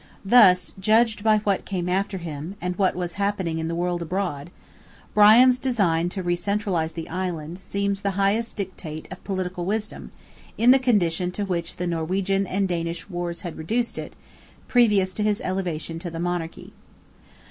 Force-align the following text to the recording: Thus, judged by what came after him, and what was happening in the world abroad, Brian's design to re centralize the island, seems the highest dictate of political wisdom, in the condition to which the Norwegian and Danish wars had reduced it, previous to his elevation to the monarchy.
Thus, 0.25 0.73
judged 0.79 1.23
by 1.23 1.37
what 1.43 1.63
came 1.63 1.87
after 1.87 2.17
him, 2.17 2.55
and 2.59 2.75
what 2.75 2.95
was 2.95 3.13
happening 3.21 3.59
in 3.59 3.67
the 3.67 3.75
world 3.75 4.01
abroad, 4.01 4.49
Brian's 5.13 5.59
design 5.59 6.09
to 6.09 6.23
re 6.23 6.35
centralize 6.35 6.93
the 6.93 7.07
island, 7.07 7.61
seems 7.61 8.01
the 8.01 8.09
highest 8.17 8.55
dictate 8.57 9.07
of 9.11 9.23
political 9.23 9.63
wisdom, 9.63 10.09
in 10.57 10.71
the 10.71 10.79
condition 10.79 11.29
to 11.33 11.45
which 11.45 11.75
the 11.75 11.85
Norwegian 11.85 12.47
and 12.47 12.67
Danish 12.67 13.11
wars 13.11 13.41
had 13.41 13.59
reduced 13.59 13.99
it, 13.99 14.15
previous 14.67 15.13
to 15.13 15.21
his 15.21 15.39
elevation 15.41 15.99
to 15.99 16.09
the 16.09 16.19
monarchy. 16.19 16.73